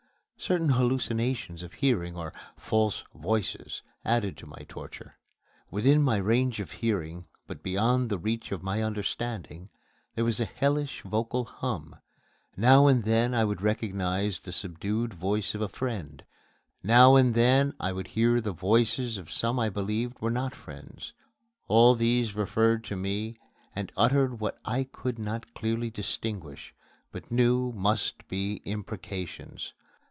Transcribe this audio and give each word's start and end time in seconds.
Certain 0.43 0.69
hallucinations 0.69 1.61
of 1.61 1.73
hearing, 1.73 2.17
or 2.17 2.33
"false 2.57 3.03
voices," 3.13 3.83
added 4.03 4.35
to 4.35 4.47
my 4.47 4.65
torture. 4.67 5.19
Within 5.69 6.01
my 6.01 6.17
range 6.17 6.59
of 6.59 6.71
hearing, 6.71 7.25
but 7.45 7.61
beyond 7.61 8.09
the 8.09 8.17
reach 8.17 8.51
of 8.51 8.63
my 8.63 8.81
understanding, 8.81 9.69
there 10.15 10.25
was 10.25 10.39
a 10.39 10.45
hellish 10.45 11.03
vocal 11.03 11.45
hum. 11.45 11.95
Now 12.57 12.87
and 12.87 13.03
then 13.03 13.35
I 13.35 13.43
would 13.43 13.61
recognize 13.61 14.39
the 14.39 14.51
subdued 14.51 15.13
voice 15.13 15.53
of 15.53 15.61
a 15.61 15.69
friend; 15.69 16.23
now 16.81 17.15
and 17.17 17.35
then 17.35 17.75
I 17.79 17.91
would 17.93 18.07
hear 18.07 18.41
the 18.41 18.51
voices 18.51 19.19
of 19.19 19.31
some 19.31 19.59
I 19.59 19.69
believed 19.69 20.19
were 20.21 20.31
not 20.31 20.55
friends. 20.55 21.13
All 21.67 21.93
these 21.93 22.33
referred 22.33 22.83
to 22.85 22.95
me 22.95 23.37
and 23.75 23.91
uttered 23.95 24.39
what 24.39 24.57
I 24.65 24.85
could 24.85 25.19
not 25.19 25.53
clearly 25.53 25.91
distinguish, 25.91 26.73
but 27.11 27.29
knew 27.31 27.71
must 27.73 28.27
be 28.27 28.63
imprecations. 28.65 29.75